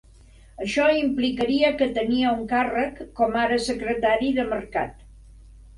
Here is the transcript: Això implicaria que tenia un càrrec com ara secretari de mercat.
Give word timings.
Això 0.63 0.87
implicaria 1.01 1.69
que 1.83 1.89
tenia 1.99 2.33
un 2.39 2.41
càrrec 2.55 2.99
com 3.21 3.39
ara 3.47 3.63
secretari 3.69 4.35
de 4.41 4.51
mercat. 4.57 5.03